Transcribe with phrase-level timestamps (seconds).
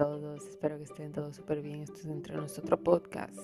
[0.00, 0.46] todos?
[0.46, 1.82] Espero que estén todos súper bien.
[1.82, 3.38] Esto es entre nuestro podcast.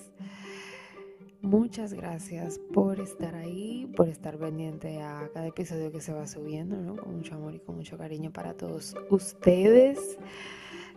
[1.42, 6.78] Muchas gracias por estar ahí, por estar pendiente a cada episodio que se va subiendo,
[6.78, 6.96] ¿no?
[6.96, 10.18] Con mucho amor y con mucho cariño para todos ustedes.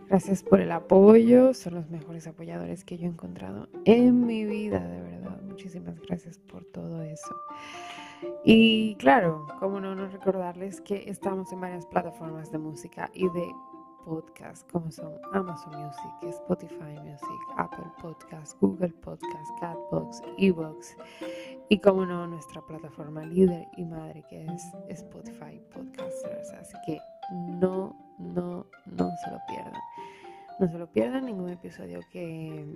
[0.08, 4.80] Gracias por el apoyo, son los mejores apoyadores que yo he encontrado en mi vida,
[4.80, 5.42] de verdad.
[5.42, 7.36] Muchísimas gracias por todo eso.
[8.44, 13.46] Y claro, como no, no recordarles que estamos en varias plataformas de música y de
[14.04, 20.96] podcast como son Amazon Music, Spotify Music, Apple Podcast, Google Podcast, Catbox, Evox
[21.68, 26.50] y como no nuestra plataforma líder y madre que es Spotify Podcasters.
[26.52, 26.98] Así que
[27.32, 29.80] no, no, no se lo pierdan.
[30.58, 32.66] No se lo pierdan ningún episodio que,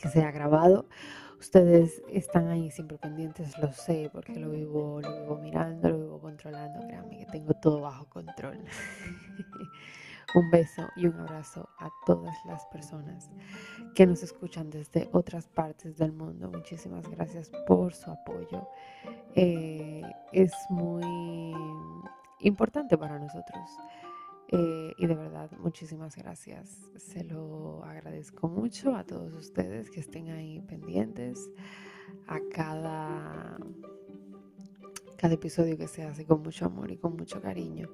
[0.00, 0.86] que sea grabado.
[1.38, 6.20] Ustedes están ahí siempre pendientes, lo sé, porque lo vivo, lo vivo mirando, lo vivo
[6.20, 6.86] controlando.
[6.86, 8.58] Créanme que tengo todo bajo control.
[10.34, 13.30] un beso y un abrazo a todas las personas
[13.94, 16.50] que nos escuchan desde otras partes del mundo.
[16.50, 18.68] Muchísimas gracias por su apoyo.
[19.34, 21.54] Eh, es muy
[22.40, 23.70] importante para nosotros.
[24.52, 26.90] Eh, y de verdad, muchísimas gracias.
[26.96, 31.50] Se lo agradezco mucho a todos ustedes que estén ahí pendientes
[32.26, 33.58] a cada,
[35.16, 37.90] cada episodio que se hace con mucho amor y con mucho cariño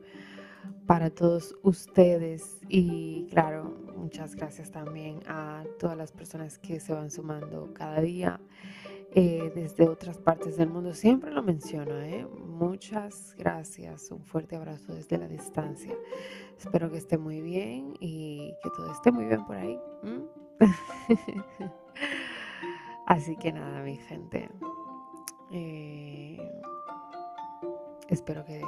[0.87, 2.59] para todos ustedes.
[2.71, 8.41] Y claro, muchas gracias también a todas las personas que se van sumando cada día.
[9.19, 10.93] Eh, desde otras partes del mundo.
[10.93, 12.27] Siempre lo menciono, ¿eh?
[12.59, 15.95] Muchas gracias, un fuerte abrazo desde la distancia.
[16.57, 19.79] Espero que esté muy bien y que todo esté muy bien por ahí.
[23.07, 24.49] Así que nada, mi gente.
[25.51, 26.39] Eh,
[28.09, 28.63] espero que,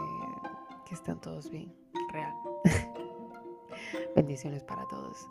[0.84, 1.74] que estén todos bien,
[2.12, 2.34] real.
[4.14, 5.26] Bendiciones para todos.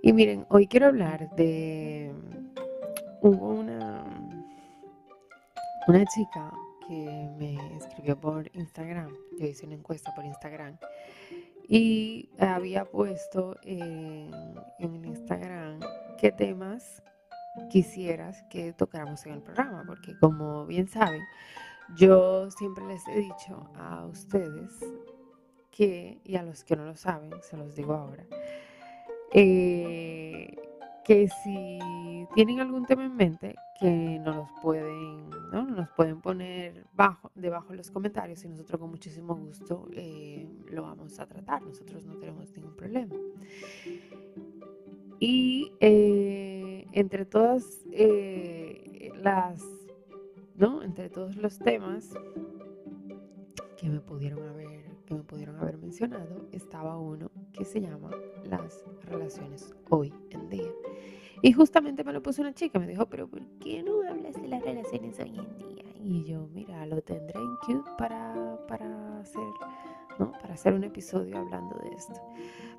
[0.00, 2.14] Y miren, hoy quiero hablar de
[3.20, 4.04] hubo una,
[5.88, 6.52] una chica
[6.86, 10.78] que me escribió por Instagram, yo hice una encuesta por Instagram
[11.68, 14.30] y había puesto en,
[14.78, 15.80] Instagram
[16.18, 17.02] qué temas
[17.70, 21.22] quisieras que tocáramos en el programa, porque como bien saben,
[21.96, 24.72] yo siempre les he dicho a ustedes
[25.70, 28.24] que, y a los que no lo saben, se los digo ahora,
[29.32, 30.56] eh,
[31.04, 33.54] que si tienen algún tema en mente,
[33.90, 35.66] nos pueden, ¿no?
[35.66, 40.82] nos pueden poner bajo, debajo en los comentarios y nosotros con muchísimo gusto eh, lo
[40.82, 41.62] vamos a tratar.
[41.62, 43.14] Nosotros no tenemos ningún problema.
[45.20, 49.62] Y eh, entre todas eh, las,
[50.56, 50.82] ¿no?
[50.82, 52.14] Entre todos los temas
[53.76, 58.10] que me pudieron haber, que me pudieron haber mencionado, estaba uno que se llama
[58.44, 60.70] las relaciones hoy en día.
[61.44, 64.48] Y justamente me lo puso una chica, me dijo, pero ¿por qué no hablas de
[64.48, 65.84] las relaciones hoy en día?
[66.02, 69.44] Y yo, mira, lo tendré en cute para, para hacer,
[70.18, 70.32] ¿no?
[70.32, 72.18] Para hacer un episodio hablando de esto.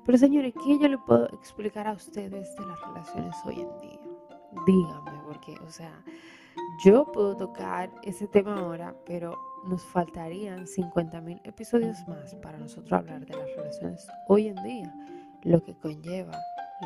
[0.04, 4.00] Pero señores, ¿qué yo le puedo explicar a ustedes de las relaciones hoy en día?
[4.66, 6.02] Díganme, porque, o sea,
[6.84, 9.38] yo puedo tocar ese tema ahora, pero
[9.68, 14.92] nos faltarían 50 mil episodios más para nosotros hablar de las relaciones hoy en día,
[15.44, 16.36] lo que conlleva,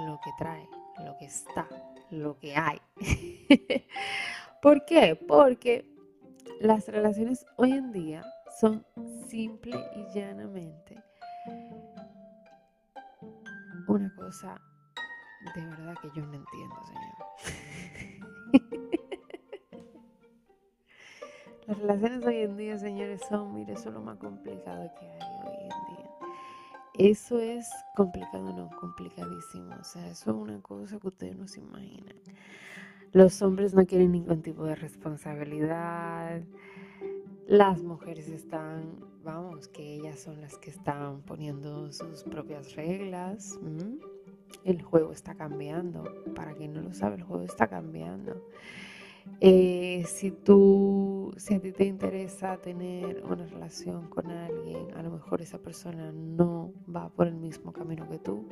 [0.06, 0.68] lo que trae
[1.04, 1.68] lo que está,
[2.10, 2.80] lo que hay.
[4.62, 5.16] ¿Por qué?
[5.16, 5.86] Porque
[6.60, 8.24] las relaciones hoy en día
[8.60, 8.84] son
[9.28, 11.02] simple y llanamente
[13.88, 14.60] una cosa
[15.54, 17.16] de verdad que yo no entiendo, señor.
[21.66, 25.29] Las relaciones hoy en día, señores, son, mire, eso es lo más complicado que hay.
[27.00, 27.66] Eso es
[27.96, 29.74] complicado, no, complicadísimo.
[29.80, 32.14] O sea, eso es una cosa que ustedes no se imaginan.
[33.12, 36.42] Los hombres no quieren ningún tipo de responsabilidad.
[37.46, 43.58] Las mujeres están, vamos, que ellas son las que están poniendo sus propias reglas.
[44.64, 46.04] El juego está cambiando.
[46.34, 48.46] Para quien no lo sabe, el juego está cambiando.
[49.40, 55.10] Eh, si tú, si a ti te interesa tener una relación con alguien, a lo
[55.10, 58.48] mejor esa persona no va por el mismo camino que tú,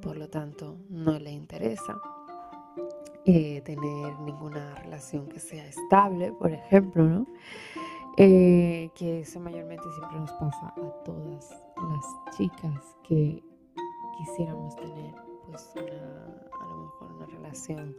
[0.00, 2.00] por lo tanto no le interesa
[3.24, 7.26] eh, tener ninguna relación que sea estable, por ejemplo, ¿no?
[8.16, 13.42] Eh, que eso mayormente siempre nos pasa a todas las chicas que
[14.18, 15.14] quisiéramos tener
[15.46, 16.24] pues una,
[16.60, 17.96] a lo mejor una relación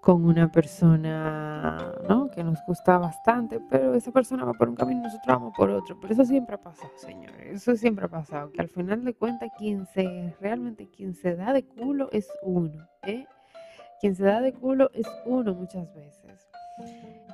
[0.00, 2.30] con una persona ¿no?
[2.30, 5.70] que nos gusta bastante, pero esa persona va por un camino y nosotros vamos por
[5.70, 5.98] otro.
[6.00, 7.56] Pero eso siempre ha pasado, señores.
[7.56, 8.50] Eso siempre ha pasado.
[8.52, 12.88] Que al final de cuentas, quien se, realmente quien se da de culo es uno.
[13.02, 13.26] ¿eh?
[14.00, 16.48] Quien se da de culo es uno muchas veces.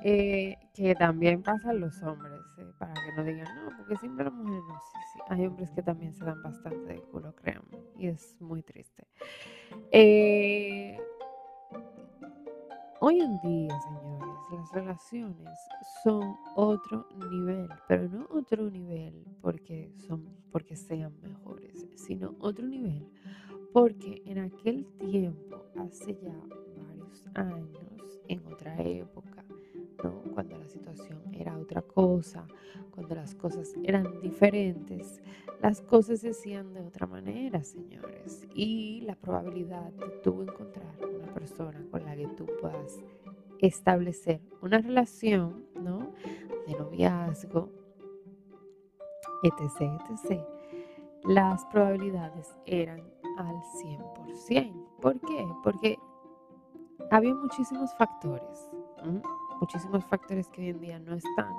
[0.03, 2.65] Eh, que también pasan los hombres, ¿eh?
[2.77, 4.75] para que no digan, no, porque siempre las mujeres no.
[4.75, 5.19] Sí, sí.
[5.29, 7.79] Hay hombres que también se dan bastante de culo, créanme.
[7.97, 9.07] Y es muy triste.
[9.91, 10.64] Eh,
[13.15, 15.57] Hoy en día, señores, las relaciones
[16.03, 23.07] son otro nivel, pero no otro nivel porque son porque sean mejores, sino otro nivel
[23.71, 26.33] porque en aquel tiempo, hace ya
[26.75, 29.34] varios años, en otra época,
[30.33, 32.47] cuando la situación era otra cosa,
[32.91, 35.21] cuando las cosas eran diferentes,
[35.61, 38.47] las cosas se hacían de otra manera, señores.
[38.53, 42.99] Y la probabilidad de tú encontrar una persona con la que tú puedas
[43.59, 46.13] establecer una relación, ¿no?
[46.67, 47.69] De noviazgo,
[49.43, 50.41] etc., etc.,
[51.23, 53.01] las probabilidades eran
[53.37, 54.87] al 100%.
[55.01, 55.47] ¿Por qué?
[55.63, 55.97] Porque
[57.11, 58.71] había muchísimos factores,
[59.59, 61.53] muchísimos factores que hoy en día no están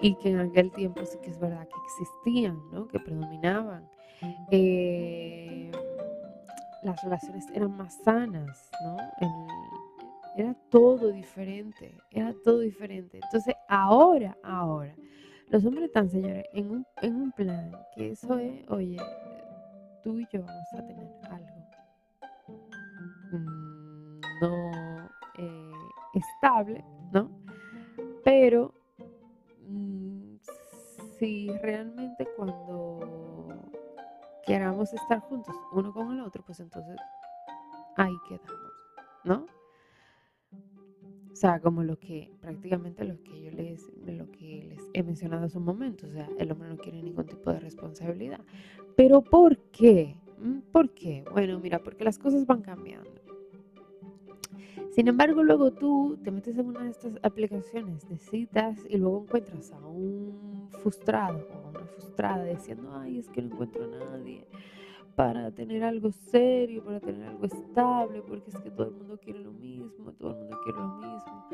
[0.00, 2.86] y que en aquel tiempo sí que es verdad que existían, ¿no?
[2.88, 3.88] que predominaban.
[4.50, 5.70] Eh,
[6.82, 8.96] las relaciones eran más sanas, ¿no?
[10.36, 13.18] era todo diferente, era todo diferente.
[13.22, 14.94] Entonces, ahora, ahora,
[15.50, 18.98] los hombres están, señores, en un, en un plan que eso es, oye,
[20.04, 21.56] tú y yo vamos a tener algo
[23.32, 25.72] mm, no eh,
[26.14, 27.30] estable, ¿no?
[28.24, 28.74] Pero
[29.68, 30.36] mm,
[31.18, 33.70] si realmente cuando
[34.46, 36.96] queramos estar juntos uno con el otro, pues entonces
[37.96, 38.72] ahí quedamos,
[39.24, 39.46] ¿no?
[41.30, 45.44] O sea, como lo que prácticamente lo que yo les lo que les he mencionado
[45.44, 48.40] hace un momento, o sea, el hombre no quiere ningún tipo de responsabilidad.
[48.96, 50.16] Pero ¿por qué?
[50.38, 50.60] ¿Mm?
[50.72, 51.24] ¿Por qué?
[51.30, 53.17] Bueno, mira, porque las cosas van cambiando.
[54.98, 59.22] Sin embargo, luego tú te metes en una de estas aplicaciones de citas y luego
[59.22, 63.86] encuentras a un frustrado o a una frustrada diciendo, ay, es que no encuentro a
[63.86, 64.44] nadie
[65.14, 69.38] para tener algo serio, para tener algo estable, porque es que todo el mundo quiere
[69.38, 71.44] lo mismo, todo el mundo quiere lo mismo.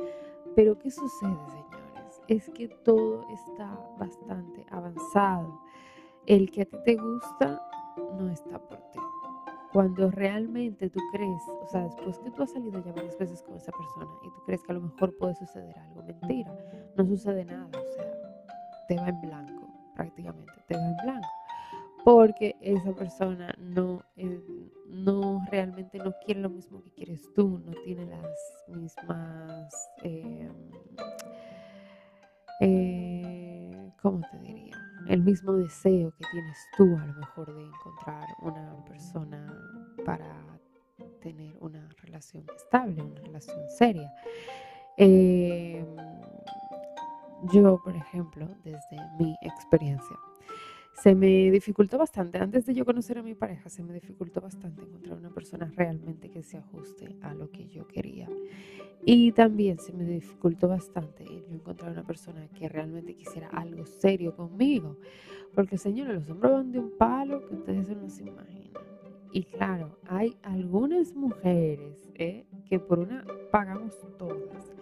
[0.56, 2.22] Pero ¿qué sucede, señores?
[2.28, 5.60] Es que todo está bastante avanzado.
[6.24, 7.60] El que a ti te gusta
[8.18, 9.00] no está por ti
[9.74, 13.56] cuando realmente tú crees, o sea, después que tú has salido ya varias veces con
[13.56, 16.56] esa persona y tú crees que a lo mejor puede suceder algo, mentira,
[16.96, 18.06] no sucede nada, o sea,
[18.86, 21.28] te va en blanco, prácticamente, te va en blanco,
[22.04, 24.40] porque esa persona no, eh,
[24.86, 30.52] no realmente no quiere lo mismo que quieres tú, no tiene las mismas, eh,
[32.60, 34.73] eh, ¿cómo te diría?
[35.08, 39.52] El mismo deseo que tienes tú a lo mejor de encontrar una persona
[40.04, 40.44] para
[41.20, 44.12] tener una relación estable, una relación seria.
[44.96, 45.86] Em,
[47.52, 50.16] yo, por ejemplo, desde mi experiencia,
[50.94, 54.82] se me dificultó bastante, antes de yo conocer a mi pareja, se me dificultó bastante
[54.82, 58.28] encontrar una persona realmente que se ajuste a lo que yo quería.
[59.04, 64.34] Y también se me dificultó bastante yo encontrar una persona que realmente quisiera algo serio
[64.34, 64.96] conmigo.
[65.54, 68.82] Porque, señores, los hombres van de un palo que ustedes no se imaginan.
[69.32, 72.46] Y claro, hay algunas mujeres ¿eh?
[72.66, 74.72] que por una pagamos todas.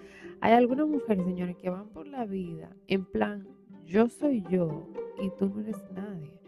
[0.40, 3.48] Hay algunas mujeres, señores, que van por la vida en plan,
[3.86, 4.88] yo soy yo
[5.18, 6.40] y tú no eres nadie.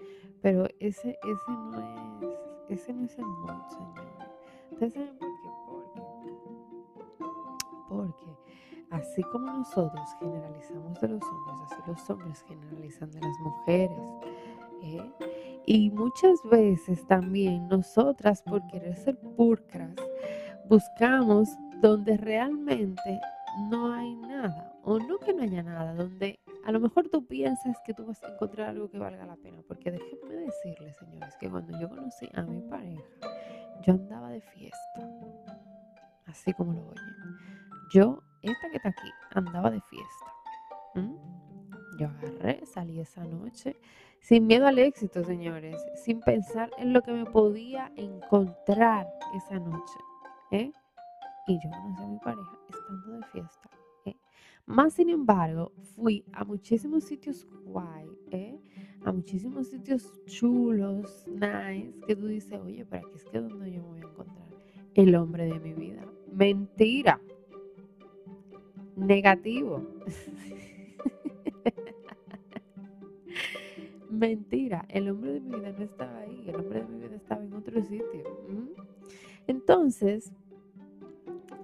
[0.42, 4.04] Pero ese, ese no es, ese no es el modo, señores.
[4.70, 6.00] ¿Ustedes saben por qué?
[7.88, 8.26] Porque,
[8.90, 13.98] así como nosotros generalizamos de los hombres, así los hombres generalizan de las mujeres.
[14.82, 15.12] ¿eh?
[15.66, 19.94] Y muchas veces también nosotras, por querer ser pulcras,
[20.68, 21.48] buscamos
[21.80, 23.20] donde realmente
[23.70, 27.78] no hay nada, o no que no haya nada, donde a lo mejor tú piensas
[27.84, 31.50] que tú vas a encontrar algo que valga la pena, porque déjenme decirles, señores, que
[31.50, 33.02] cuando yo conocí a mi pareja,
[33.82, 35.10] yo andaba de fiesta,
[36.26, 37.14] así como lo oyen.
[37.92, 40.26] Yo, esta que está aquí, andaba de fiesta.
[41.98, 43.76] Yo agarré, salí esa noche,
[44.20, 49.06] sin miedo al éxito, señores, sin pensar en lo que me podía encontrar
[49.36, 49.98] esa noche.
[50.50, 50.72] ¿eh?
[51.46, 53.73] Y yo conocí a mi pareja estando de fiesta.
[54.66, 58.58] Más sin embargo, fui a muchísimos sitios guay, ¿eh?
[59.04, 63.82] a muchísimos sitios chulos, nice, que tú dices, oye, pero aquí es que donde yo
[63.82, 64.48] me voy a encontrar
[64.94, 66.08] el hombre de mi vida.
[66.32, 67.20] Mentira,
[68.96, 69.86] negativo.
[74.10, 77.44] Mentira, el hombre de mi vida no estaba ahí, el hombre de mi vida estaba
[77.44, 78.24] en otro sitio.
[79.46, 80.32] Entonces,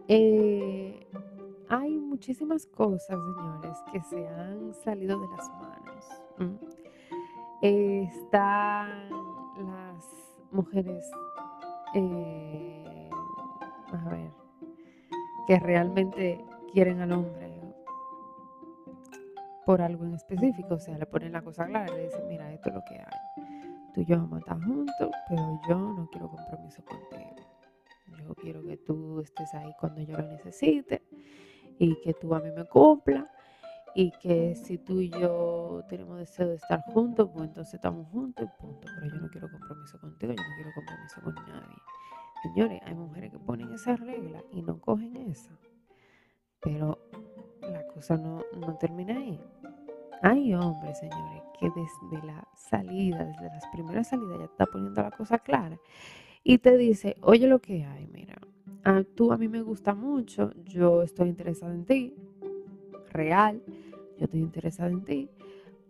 [0.08, 1.06] eh,
[1.70, 6.60] hay muchísimas cosas, señores, que se han salido de las manos.
[7.62, 10.04] están las
[10.50, 11.08] mujeres,
[11.94, 13.10] eh,
[13.92, 14.32] a ver,
[15.46, 17.60] que realmente quieren al hombre
[19.64, 22.70] por algo en específico, o sea, le ponen la cosa clara, le dicen, mira, esto
[22.70, 23.44] es lo que hay.
[23.94, 27.36] Tú y yo vamos a estar juntos, pero yo no quiero compromiso contigo.
[28.18, 31.09] Yo quiero que tú estés ahí cuando yo lo necesite
[31.80, 33.24] y que tú a mí me cumpla
[33.94, 38.46] y que si tú y yo tenemos deseo de estar juntos, pues entonces estamos juntos
[38.46, 38.86] y punto.
[39.00, 41.76] Pero yo no quiero compromiso contigo, yo no quiero compromiso con nadie.
[42.42, 45.58] Señores, hay mujeres que ponen esa regla y no cogen esa.
[46.60, 46.98] Pero
[47.62, 49.40] la cosa no, no termina ahí.
[50.22, 55.10] Hay hombres, señores, que desde la salida, desde las primeras salidas ya está poniendo la
[55.12, 55.80] cosa clara
[56.44, 58.36] y te dice, oye lo que hay, mira,
[58.84, 62.14] a, tú a mí me gusta mucho, yo estoy interesada en ti,
[63.12, 63.62] real,
[64.18, 65.28] yo estoy interesada en ti,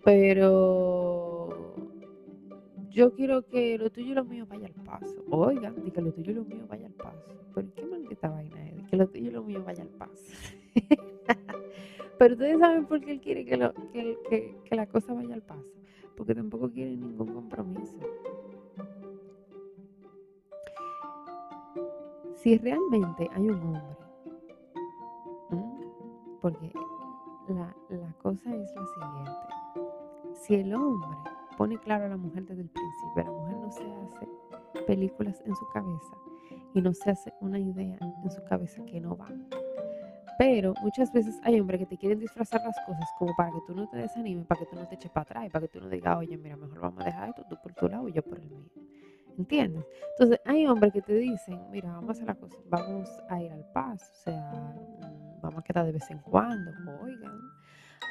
[0.04, 1.74] pero
[2.90, 5.24] yo quiero que lo tuyo y lo mío vaya al paso.
[5.30, 7.32] Oigan, que lo tuyo y lo mío vaya al paso.
[7.54, 10.32] Pero qué maldita vaina es, que lo tuyo y lo mío vaya al paso.
[12.18, 15.72] Pero ustedes saben por qué él quiere que la cosa vaya al paso.
[16.16, 17.96] Porque tampoco quiere ningún compromiso.
[22.42, 23.82] Si realmente hay un hombre,
[26.40, 26.72] porque
[27.48, 29.30] la, la cosa es la siguiente,
[30.32, 31.18] si el hombre
[31.58, 34.28] pone claro a la mujer desde el principio, la mujer no se hace
[34.86, 36.16] películas en su cabeza
[36.72, 39.28] y no se hace una idea en su cabeza que no va.
[40.38, 43.74] Pero muchas veces hay hombres que te quieren disfrazar las cosas como para que tú
[43.74, 45.90] no te desanimes, para que tú no te eches para atrás, para que tú no
[45.90, 48.38] digas, oye, mira, mejor vamos a dejar esto, tú por tu lado y yo por
[48.38, 48.79] el mío.
[49.38, 49.84] ¿Entiendes?
[50.12, 53.50] Entonces, hay hombres que te dicen, mira, vamos a hacer la cosa, vamos a ir
[53.52, 56.70] al paso, o sea, mm, vamos a quedar de vez en cuando,
[57.02, 57.40] oigan,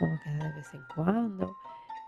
[0.01, 1.55] vamos a quedar de vez en cuando.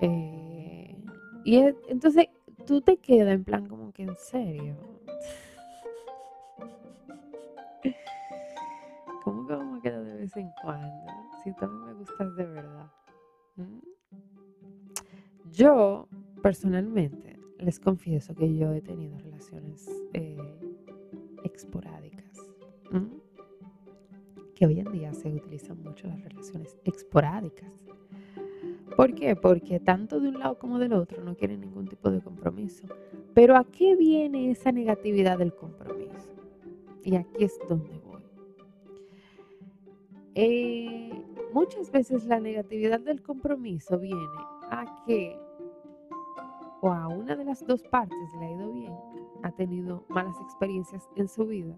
[0.01, 0.97] Eh,
[1.43, 2.27] y entonces
[2.65, 4.77] tú te quedas en plan como que en serio.
[9.23, 11.11] ¿Cómo que vamos a quedar de vez en cuando?
[11.43, 12.91] Si tú a mí me gustas de verdad.
[13.55, 13.79] ¿Mm?
[15.51, 16.07] Yo,
[16.41, 17.30] personalmente,
[17.61, 20.37] les confieso que yo he tenido relaciones eh,
[21.43, 22.21] esporádicas.
[24.55, 27.71] Que hoy en día se utilizan mucho las relaciones esporádicas.
[28.95, 29.35] ¿Por qué?
[29.35, 32.87] Porque tanto de un lado como del otro no quieren ningún tipo de compromiso.
[33.33, 36.29] Pero ¿a qué viene esa negatividad del compromiso?
[37.03, 38.21] Y aquí es donde voy.
[40.35, 41.11] Eh,
[41.53, 44.19] muchas veces la negatividad del compromiso viene
[44.69, 45.37] a que
[46.81, 48.93] o a una de las dos partes le ha ido bien,
[49.43, 51.75] ha tenido malas experiencias en su vida,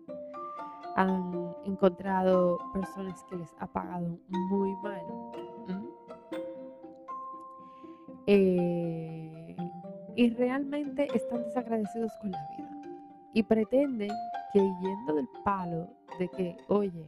[0.95, 5.01] han encontrado personas que les ha pagado muy mal.
[8.25, 9.55] Eh,
[10.15, 12.73] y realmente están desagradecidos con la vida
[13.33, 14.11] y pretenden
[14.53, 17.05] que yendo del palo de que, oye,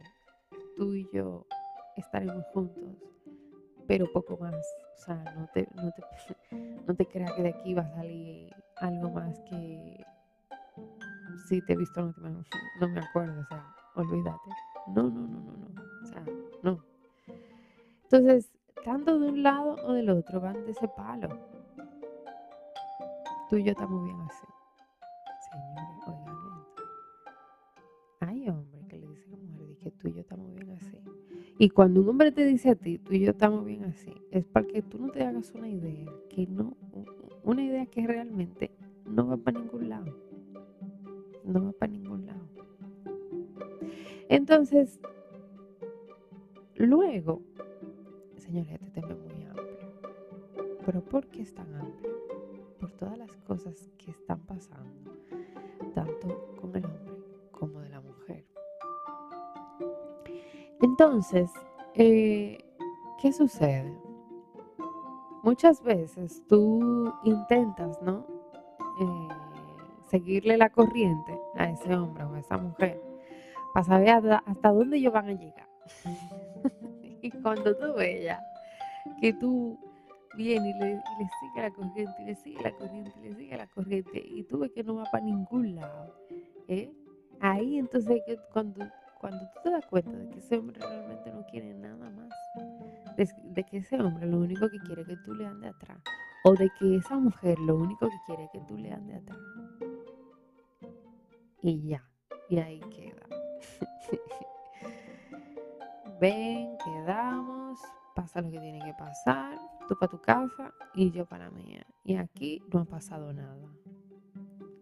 [0.76, 1.46] tú y yo
[1.96, 2.84] estaremos juntos,
[3.86, 4.54] pero poco más.
[4.54, 6.02] O sea, no te, no te,
[6.86, 10.04] no te creas que de aquí va a salir algo más que
[11.48, 12.44] si te he visto no,
[12.80, 14.50] no me acuerdo, o sea, olvídate.
[14.88, 15.82] No, no, no, no, no.
[16.02, 16.24] O sea,
[16.62, 16.84] no.
[18.04, 18.50] Entonces,
[18.84, 21.28] tanto de un lado o del otro van de ese palo.
[23.48, 24.46] Tú y yo estamos bien así.
[25.50, 26.64] Señores, oigan
[28.20, 30.98] Hay hombres que le dicen a mujer que tú y yo estamos bien así.
[31.58, 34.46] Y cuando un hombre te dice a ti, tú y yo estamos bien así, es
[34.46, 36.76] para que tú no te hagas una idea, que no,
[37.42, 38.70] una idea que realmente
[39.06, 40.14] no va para ningún lado.
[41.44, 42.46] No va para ningún lado.
[44.28, 45.00] Entonces,
[46.74, 47.40] luego,
[48.36, 49.66] señores, este tema es muy amplio.
[50.84, 52.10] Pero ¿por qué es tan amplio?
[52.80, 55.12] Por todas las cosas que están pasando,
[55.94, 58.44] tanto con el hombre como de la mujer.
[60.82, 61.50] Entonces,
[61.94, 62.58] eh,
[63.22, 64.05] ¿qué sucede?
[65.46, 68.26] Muchas veces tú intentas, ¿no?
[69.00, 69.28] Eh,
[70.10, 73.00] seguirle la corriente a ese hombre o a esa mujer
[73.72, 74.08] para saber
[74.44, 75.68] hasta, dónde ellos van a llegar.
[77.22, 78.42] y cuando tú veas
[79.20, 79.78] que tú
[80.36, 83.56] vienes y le, y sigue la corriente, y le sigue la corriente, y le sigue
[83.56, 86.12] la corriente, y tú ves que no va para ningún lado,
[86.66, 86.90] ¿eh?
[87.38, 88.20] ahí entonces
[88.52, 88.84] cuando
[89.20, 92.30] cuando tú te das cuenta de que ese hombre realmente no quiere nada más,
[93.16, 95.98] de, que ese hombre lo único que quiere que tú le andes atrás,
[96.44, 99.38] o de que esa mujer lo único que quiere es que tú le andes atrás.
[101.62, 102.04] Y ya,
[102.48, 103.26] y ahí queda.
[106.20, 107.80] Ven, quedamos,
[108.14, 109.58] pasa lo que tiene que pasar,
[109.88, 111.86] tú para tu casa y yo para mía.
[112.04, 113.68] Y aquí no ha pasado nada.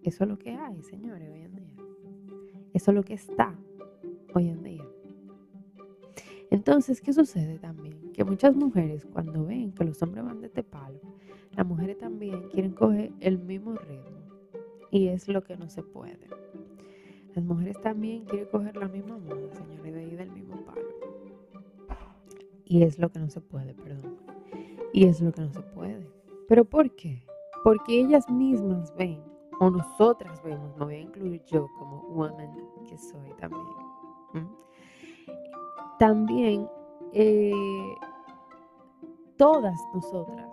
[0.03, 1.75] Eso es lo que hay, señores, hoy en día.
[2.75, 3.55] Eso es lo que está
[4.35, 4.85] hoy en día.
[6.55, 8.13] Entonces, ¿qué sucede también?
[8.13, 11.01] Que muchas mujeres cuando ven que los hombres van de este palo,
[11.51, 14.21] las mujeres también quieren coger el mismo ritmo.
[14.93, 16.29] Y es lo que no se puede.
[17.35, 20.87] Las mujeres también quieren coger la misma moda, señores, de ahí del mismo palo.
[22.65, 24.15] Y es lo que no se puede, perdón.
[24.93, 26.07] Y es lo que no se puede.
[26.47, 27.27] ¿Pero por qué?
[27.65, 29.21] Porque ellas mismas ven,
[29.59, 32.55] o nosotras vemos, me voy a incluir yo como woman
[32.89, 33.84] que soy también.
[35.99, 36.69] También
[37.13, 37.53] eh,
[39.37, 40.51] todas nosotras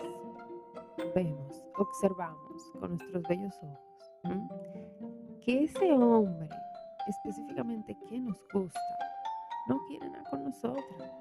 [1.16, 3.92] vemos, observamos con nuestros bellos ojos
[5.42, 6.50] que ese hombre
[7.08, 8.80] específicamente que nos gusta
[9.68, 11.12] no quiere nada con nosotras.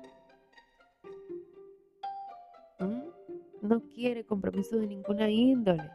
[3.63, 5.91] No quiere compromiso de ninguna índole.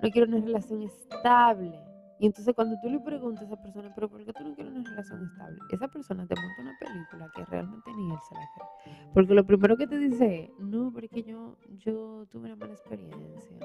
[0.00, 1.80] No quiere una relación estable.
[2.18, 4.72] Y entonces cuando tú le preguntas a esa persona, pero ¿por qué tú no quieres
[4.72, 5.58] una relación estable?
[5.70, 9.10] Esa persona te monta una película que realmente ni él se la cree.
[9.12, 13.58] Porque lo primero que te dice, no, porque yo, yo tuve una mala experiencia.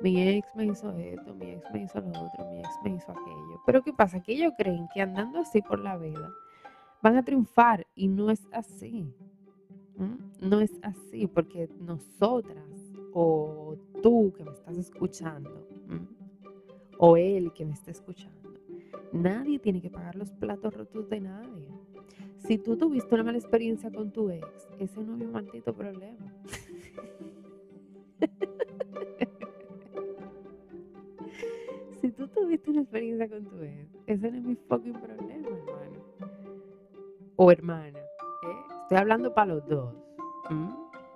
[0.00, 3.12] Mi ex me hizo esto, mi ex me hizo lo otro, mi ex me hizo
[3.12, 3.60] aquello.
[3.66, 4.20] Pero ¿qué pasa?
[4.20, 6.30] Que ellos creen que andando así por la vida
[7.02, 9.12] van a triunfar y no es así.
[10.40, 15.66] No es así porque nosotras o tú que me estás escuchando
[16.98, 18.52] o él que me está escuchando,
[19.12, 21.66] nadie tiene que pagar los platos rotos de nadie.
[22.38, 26.32] Si tú tuviste una mala experiencia con tu ex, ese no es mi maldito problema.
[32.00, 36.04] si tú tuviste una experiencia con tu ex, ese no es mi fucking problema, hermano.
[37.36, 37.98] O hermana.
[37.98, 38.02] ¿eh?
[38.82, 39.94] Estoy hablando para los dos.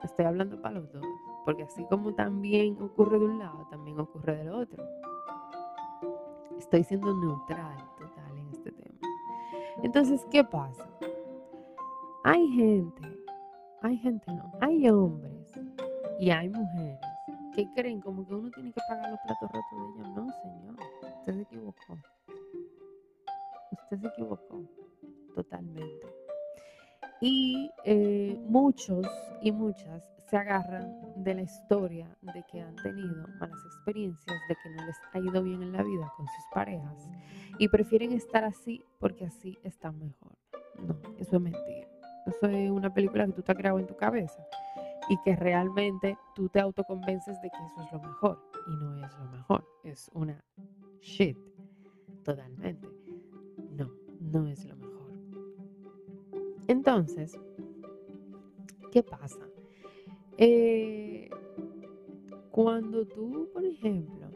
[0.02, 1.04] Estoy hablando para los dos.
[1.44, 4.84] Porque así como también ocurre de un lado, también ocurre del otro.
[6.60, 8.98] Estoy siendo neutral total en este tema.
[9.82, 10.86] Entonces, ¿qué pasa?
[12.22, 13.02] Hay gente,
[13.80, 15.54] hay gente no, hay hombres
[16.18, 17.00] y hay mujeres
[17.54, 20.08] que creen como que uno tiene que pagar los platos rotos de ellos.
[20.14, 20.76] No, señor,
[21.18, 21.98] usted se equivocó.
[23.72, 24.62] Usted se equivocó
[25.34, 26.14] totalmente.
[27.22, 29.06] Y eh, muchos
[29.40, 34.70] y muchas se agarran de la historia de que han tenido malas experiencias, de que
[34.70, 37.08] no les ha ido bien en la vida con sus parejas
[37.58, 40.32] y prefieren estar así porque así están mejor.
[40.86, 41.88] No, eso es mentira.
[42.26, 44.46] Eso es una película que tú te has creado en tu cabeza
[45.08, 49.18] y que realmente tú te autoconvences de que eso es lo mejor y no es
[49.18, 49.66] lo mejor.
[49.82, 50.44] Es una
[51.00, 51.36] shit.
[52.22, 52.88] Totalmente.
[53.72, 53.90] No,
[54.20, 55.10] no es lo mejor.
[56.68, 57.36] Entonces,
[58.92, 59.49] ¿qué pasa?
[60.42, 61.29] Eh,
[62.50, 64.31] cuando tú, por ejemplo,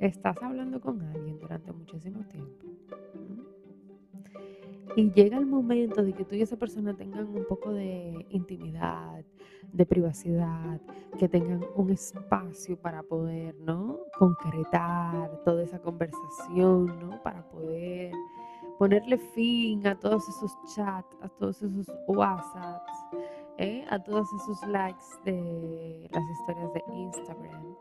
[0.00, 2.66] estás hablando con alguien durante muchísimo tiempo
[4.96, 9.24] y llega el momento de que tú y esa persona tengan un poco de intimidad,
[9.72, 10.78] de privacidad,
[11.18, 14.00] que tengan un espacio para poder, ¿no?
[14.18, 17.22] Concretar toda esa conversación, ¿no?
[17.22, 18.12] Para poder
[18.78, 22.92] ponerle fin a todos esos chats, a todos esos WhatsApps,
[23.58, 23.84] ¿eh?
[23.90, 27.76] a todos esos likes de las historias de Instagram,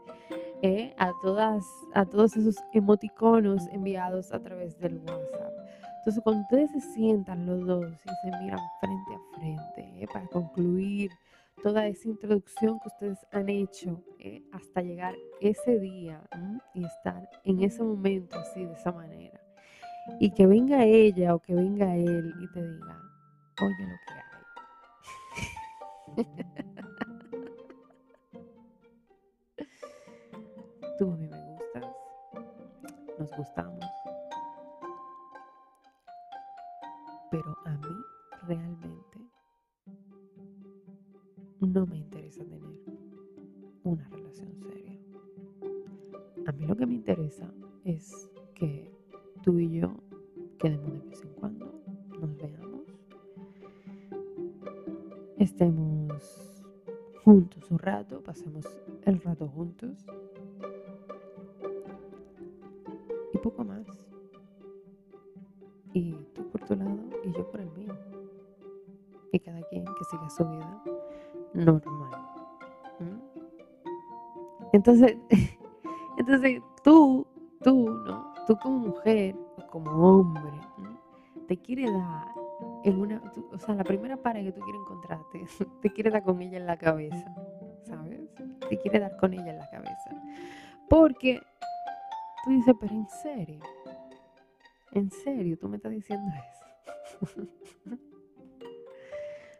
[0.62, 0.94] ¿eh?
[0.98, 5.54] a, todas, a todos esos emoticonos enviados a través del WhatsApp.
[6.00, 10.08] Entonces, cuando ustedes se sientan los dos y se miran frente a frente, ¿eh?
[10.12, 11.12] para concluir
[11.64, 14.04] toda esa introducción que ustedes han hecho
[14.52, 16.22] hasta llegar ese día
[16.74, 19.42] y estar en ese momento así, de esa manera.
[20.20, 23.02] Y que venga ella o que venga él y te diga,
[23.62, 24.25] oye lo que
[30.98, 31.86] Tú a mí me gustas,
[33.20, 33.84] nos gustamos,
[37.32, 37.96] pero a mí
[38.44, 39.20] realmente
[41.60, 42.80] no me interesa tener
[43.84, 44.98] una relación seria.
[46.48, 47.52] A mí lo que me interesa
[47.84, 48.25] es
[58.36, 58.66] pasemos
[59.06, 60.06] el rato juntos
[63.32, 63.88] y poco más.
[65.94, 67.98] Y tú por tu lado y yo por el mío.
[69.32, 70.84] Y cada quien que siga su vida
[71.54, 72.12] normal.
[73.00, 73.40] ¿Mm?
[74.74, 75.18] Entonces,
[76.18, 77.26] entonces tú,
[77.64, 78.34] tú, ¿no?
[78.48, 81.46] Tú como mujer o como hombre, ¿mm?
[81.48, 82.28] te quiere dar
[82.84, 85.46] en una, tú, o sea, la primera para que tú quieres encontrarte,
[85.82, 87.45] te quiere dar con ella en la cabeza.
[88.70, 90.12] Te quiere dar con ella en la cabeza.
[90.90, 91.42] Porque
[92.44, 93.60] tú dices, pero en serio,
[94.92, 97.48] en serio, tú me estás diciendo eso.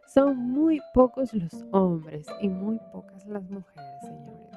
[0.06, 4.56] Son muy pocos los hombres y muy pocas las mujeres, señores,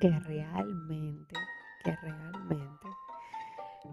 [0.00, 1.34] que realmente,
[1.82, 2.88] que realmente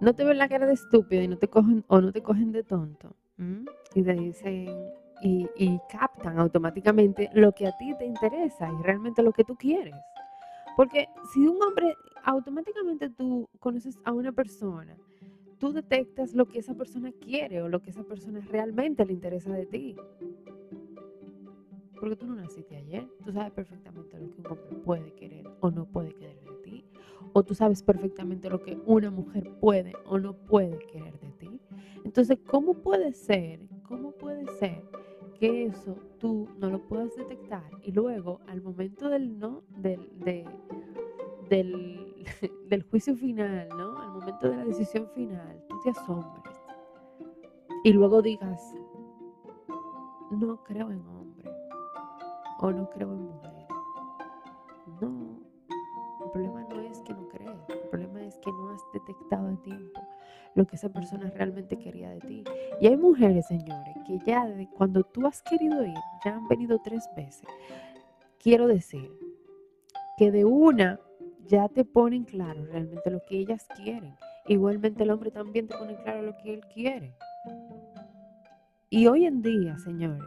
[0.01, 2.51] no te ven la cara de estúpido y no te cogen o no te cogen
[2.51, 3.15] de tonto
[3.93, 4.67] y te dicen
[5.21, 9.95] y, captan automáticamente lo que a ti te interesa y realmente lo que tú quieres.
[10.75, 14.95] Porque si un hombre automáticamente tú conoces a una persona
[15.57, 19.51] tú detectas lo que esa persona quiere o lo que esa persona realmente le interesa
[19.51, 19.95] de ti.
[21.99, 25.71] Porque tú no naciste ayer, tú sabes perfectamente lo que un hombre puede querer o
[25.71, 26.85] no puede querer de ti.
[27.33, 31.59] O tú sabes perfectamente lo que una mujer puede o no puede querer de ti.
[32.03, 33.61] Entonces, ¿cómo puede ser?
[33.87, 34.83] ¿Cómo puede ser
[35.39, 40.45] que eso tú no lo puedas detectar y luego al momento del no, del, de,
[41.49, 42.25] del,
[42.69, 43.97] del juicio final, ¿no?
[43.97, 46.55] Al momento de la decisión final, tú te asombres
[47.83, 48.75] y luego digas,
[50.31, 51.51] no creo en hombre
[52.59, 53.67] o no creo en mujer.
[55.01, 55.39] No,
[56.23, 59.61] el problema no es que no crees, el problema es que no has detectado a
[59.61, 60.01] tiempo
[60.55, 62.43] lo que esa persona realmente quería de ti.
[62.81, 67.07] Y hay mujeres, señores, que ya cuando tú has querido ir, ya han venido tres
[67.15, 67.47] veces.
[68.39, 69.11] Quiero decir
[70.17, 70.99] que de una
[71.45, 74.15] ya te ponen claro realmente lo que ellas quieren.
[74.47, 77.15] Igualmente el hombre también te pone claro lo que él quiere.
[78.89, 80.23] Y hoy en día, señores,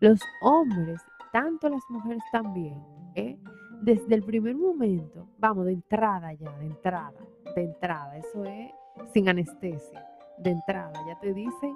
[0.00, 1.00] los hombres,
[1.32, 2.82] tanto las mujeres también,
[3.14, 3.38] ¿eh?
[3.80, 7.14] desde el primer momento, vamos, de entrada ya, de entrada,
[7.54, 8.72] de entrada, eso es
[9.12, 10.06] sin anestesia,
[10.38, 11.74] de entrada, ya te dicen,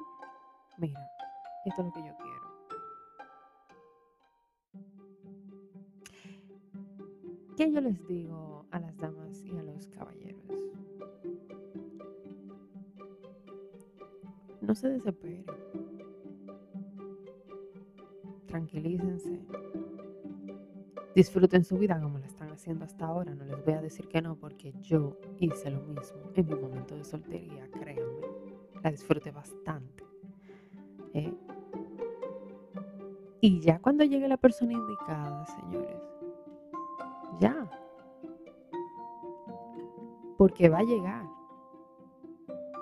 [0.79, 1.01] mira,
[1.65, 2.45] esto es lo que yo quiero.
[7.57, 10.43] ¿Qué yo les digo a las damas y a los caballeros?
[14.61, 15.45] No se desesperen.
[18.47, 19.41] Tranquilícense.
[21.15, 23.35] Disfruten su vida como la están haciendo hasta ahora.
[23.35, 26.97] No les voy a decir que no porque yo hice lo mismo en mi momento
[26.97, 28.27] de soltería, créanme.
[28.83, 30.05] La disfruté bastante.
[31.15, 31.33] ¿eh?
[33.41, 36.03] Y ya cuando llegue la persona indicada, señores,
[37.39, 37.71] ya.
[40.37, 41.27] Porque va a llegar.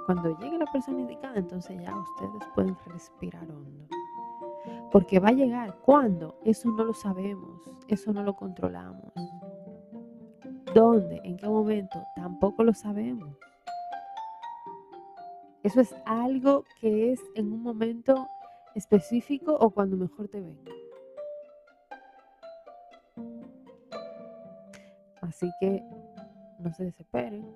[0.06, 3.81] Cuando llegue la persona indicada, entonces ya ustedes pueden respirar hondo.
[4.92, 5.78] Porque va a llegar.
[5.81, 6.38] ¿Cuándo?
[6.44, 7.62] Eso no lo sabemos.
[7.88, 9.12] Eso no lo controlamos.
[10.74, 11.20] ¿Dónde?
[11.24, 12.05] ¿En qué momento?
[12.14, 13.37] Tampoco lo sabemos.
[15.62, 18.28] Eso es algo que es en un momento
[18.74, 20.72] específico o cuando mejor te venga.
[25.20, 25.83] Así que
[26.59, 27.46] no se desesperen,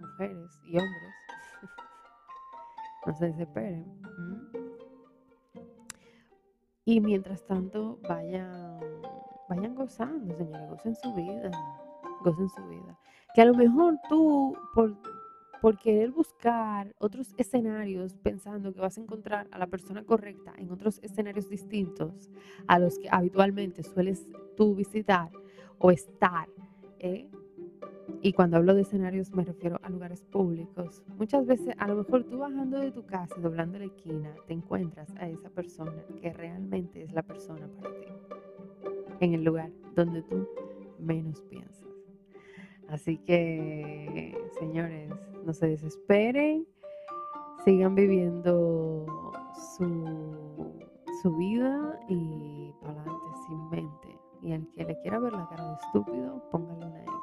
[0.00, 1.14] mujeres y hombres.
[3.06, 3.84] no se desesperen.
[6.84, 8.78] Y mientras tanto, vayan,
[9.48, 11.50] vayan gozando, señores, gocen su vida,
[12.22, 12.98] gocen su vida.
[13.34, 14.94] Que a lo mejor tú, por,
[15.62, 20.70] por querer buscar otros escenarios, pensando que vas a encontrar a la persona correcta en
[20.70, 22.30] otros escenarios distintos
[22.66, 25.30] a los que habitualmente sueles tú visitar
[25.78, 26.48] o estar,
[26.98, 27.30] ¿eh?
[28.22, 31.02] Y cuando hablo de escenarios me refiero a lugares públicos.
[31.18, 35.14] Muchas veces, a lo mejor tú bajando de tu casa doblando la esquina, te encuentras
[35.16, 38.06] a esa persona que realmente es la persona para ti.
[39.20, 40.48] En el lugar donde tú
[40.98, 41.84] menos piensas.
[42.88, 45.10] Así que, señores,
[45.44, 46.66] no se desesperen.
[47.64, 49.06] Sigan viviendo
[49.76, 50.72] su,
[51.22, 54.18] su vida y para adelante sin mente.
[54.42, 57.13] Y el que le quiera ver la cara de estúpido, póngale una.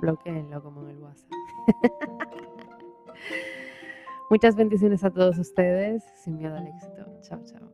[0.00, 1.30] Bloqueenlo como en el WhatsApp.
[4.30, 6.04] Muchas bendiciones a todos ustedes.
[6.22, 7.06] Sin miedo al éxito.
[7.22, 7.67] Chao, chao.